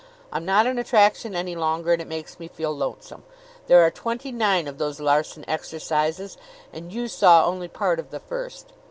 [0.33, 3.21] I'm not an attraction any longer and it makes me feel lonesome.
[3.67, 6.39] There are twenty nine of those Larsen Exercises
[6.73, 8.73] and you saw only part of the first.